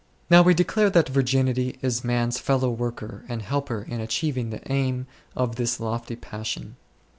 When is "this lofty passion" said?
5.57-6.75